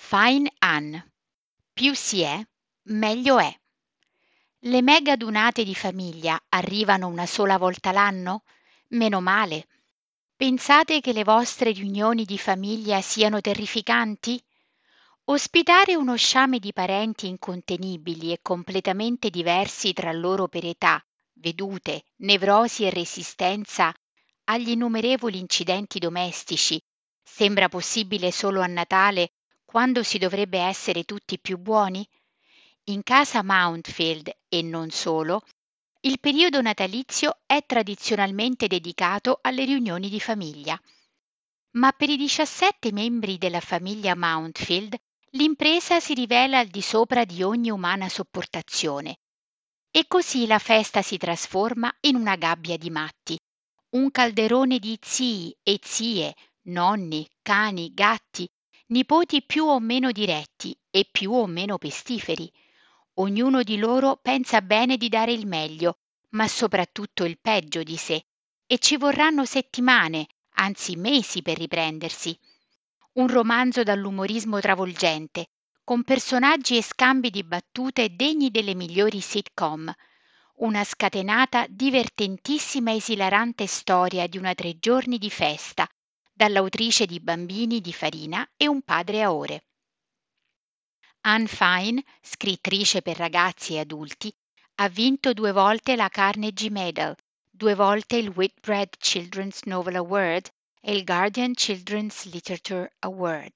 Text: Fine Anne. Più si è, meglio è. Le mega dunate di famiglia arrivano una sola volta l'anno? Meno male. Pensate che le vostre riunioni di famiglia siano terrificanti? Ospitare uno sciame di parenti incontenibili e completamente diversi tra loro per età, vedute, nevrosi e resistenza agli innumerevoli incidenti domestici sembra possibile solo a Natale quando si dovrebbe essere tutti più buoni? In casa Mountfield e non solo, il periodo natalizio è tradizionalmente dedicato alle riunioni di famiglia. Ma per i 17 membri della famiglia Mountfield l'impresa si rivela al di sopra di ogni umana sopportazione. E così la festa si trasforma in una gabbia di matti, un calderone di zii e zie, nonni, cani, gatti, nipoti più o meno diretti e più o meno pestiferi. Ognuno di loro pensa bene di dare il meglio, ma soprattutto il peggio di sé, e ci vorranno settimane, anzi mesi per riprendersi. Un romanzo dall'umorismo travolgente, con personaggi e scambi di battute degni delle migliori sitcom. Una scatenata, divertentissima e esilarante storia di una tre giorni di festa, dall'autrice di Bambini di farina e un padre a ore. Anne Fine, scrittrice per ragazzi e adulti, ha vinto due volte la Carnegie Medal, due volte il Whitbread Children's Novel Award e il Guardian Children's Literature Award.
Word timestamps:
Fine 0.00 0.50
Anne. 0.60 1.12
Più 1.70 1.92
si 1.92 2.22
è, 2.22 2.40
meglio 2.84 3.38
è. 3.38 3.54
Le 4.60 4.80
mega 4.80 5.16
dunate 5.16 5.64
di 5.64 5.74
famiglia 5.74 6.40
arrivano 6.48 7.08
una 7.08 7.26
sola 7.26 7.58
volta 7.58 7.92
l'anno? 7.92 8.44
Meno 8.90 9.20
male. 9.20 9.66
Pensate 10.34 11.02
che 11.02 11.12
le 11.12 11.24
vostre 11.24 11.72
riunioni 11.72 12.24
di 12.24 12.38
famiglia 12.38 13.02
siano 13.02 13.42
terrificanti? 13.42 14.42
Ospitare 15.24 15.94
uno 15.94 16.16
sciame 16.16 16.58
di 16.58 16.72
parenti 16.72 17.26
incontenibili 17.26 18.32
e 18.32 18.38
completamente 18.40 19.28
diversi 19.28 19.92
tra 19.92 20.12
loro 20.12 20.48
per 20.48 20.64
età, 20.64 21.04
vedute, 21.34 22.04
nevrosi 22.18 22.84
e 22.84 22.90
resistenza 22.90 23.92
agli 24.44 24.70
innumerevoli 24.70 25.38
incidenti 25.38 25.98
domestici 25.98 26.82
sembra 27.22 27.68
possibile 27.68 28.32
solo 28.32 28.62
a 28.62 28.66
Natale 28.66 29.32
quando 29.70 30.02
si 30.02 30.16
dovrebbe 30.16 30.60
essere 30.60 31.04
tutti 31.04 31.38
più 31.38 31.58
buoni? 31.58 32.08
In 32.84 33.02
casa 33.02 33.42
Mountfield 33.42 34.34
e 34.48 34.62
non 34.62 34.88
solo, 34.88 35.42
il 36.00 36.18
periodo 36.20 36.62
natalizio 36.62 37.40
è 37.44 37.62
tradizionalmente 37.66 38.66
dedicato 38.66 39.40
alle 39.42 39.66
riunioni 39.66 40.08
di 40.08 40.20
famiglia. 40.20 40.80
Ma 41.72 41.92
per 41.92 42.08
i 42.08 42.16
17 42.16 42.92
membri 42.92 43.36
della 43.36 43.60
famiglia 43.60 44.14
Mountfield 44.16 44.96
l'impresa 45.32 46.00
si 46.00 46.14
rivela 46.14 46.60
al 46.60 46.68
di 46.68 46.80
sopra 46.80 47.26
di 47.26 47.42
ogni 47.42 47.68
umana 47.68 48.08
sopportazione. 48.08 49.18
E 49.90 50.06
così 50.08 50.46
la 50.46 50.58
festa 50.58 51.02
si 51.02 51.18
trasforma 51.18 51.94
in 52.06 52.16
una 52.16 52.36
gabbia 52.36 52.78
di 52.78 52.88
matti, 52.88 53.38
un 53.90 54.10
calderone 54.10 54.78
di 54.78 54.98
zii 54.98 55.54
e 55.62 55.78
zie, 55.82 56.34
nonni, 56.68 57.28
cani, 57.42 57.92
gatti, 57.92 58.48
nipoti 58.88 59.42
più 59.42 59.64
o 59.64 59.80
meno 59.80 60.12
diretti 60.12 60.78
e 60.90 61.08
più 61.10 61.32
o 61.32 61.46
meno 61.46 61.78
pestiferi. 61.78 62.50
Ognuno 63.14 63.62
di 63.62 63.78
loro 63.78 64.16
pensa 64.16 64.62
bene 64.62 64.96
di 64.96 65.08
dare 65.08 65.32
il 65.32 65.46
meglio, 65.46 65.98
ma 66.30 66.46
soprattutto 66.46 67.24
il 67.24 67.38
peggio 67.40 67.82
di 67.82 67.96
sé, 67.96 68.24
e 68.66 68.78
ci 68.78 68.96
vorranno 68.96 69.44
settimane, 69.44 70.26
anzi 70.56 70.96
mesi 70.96 71.42
per 71.42 71.58
riprendersi. 71.58 72.38
Un 73.14 73.26
romanzo 73.26 73.82
dall'umorismo 73.82 74.60
travolgente, 74.60 75.48
con 75.82 76.04
personaggi 76.04 76.76
e 76.76 76.82
scambi 76.82 77.30
di 77.30 77.42
battute 77.42 78.14
degni 78.14 78.50
delle 78.50 78.74
migliori 78.74 79.20
sitcom. 79.20 79.90
Una 80.56 80.84
scatenata, 80.84 81.66
divertentissima 81.68 82.90
e 82.90 82.96
esilarante 82.96 83.66
storia 83.66 84.26
di 84.26 84.38
una 84.38 84.54
tre 84.54 84.78
giorni 84.78 85.16
di 85.16 85.30
festa, 85.30 85.87
dall'autrice 86.38 87.04
di 87.04 87.18
Bambini 87.18 87.80
di 87.80 87.92
farina 87.92 88.48
e 88.56 88.68
un 88.68 88.82
padre 88.82 89.22
a 89.22 89.32
ore. 89.32 89.64
Anne 91.22 91.48
Fine, 91.48 92.00
scrittrice 92.22 93.02
per 93.02 93.16
ragazzi 93.16 93.74
e 93.74 93.80
adulti, 93.80 94.32
ha 94.76 94.88
vinto 94.88 95.32
due 95.32 95.50
volte 95.50 95.96
la 95.96 96.08
Carnegie 96.08 96.70
Medal, 96.70 97.16
due 97.50 97.74
volte 97.74 98.18
il 98.18 98.28
Whitbread 98.28 98.98
Children's 98.98 99.62
Novel 99.64 99.96
Award 99.96 100.48
e 100.80 100.94
il 100.94 101.02
Guardian 101.02 101.54
Children's 101.54 102.26
Literature 102.26 102.88
Award. 103.00 103.54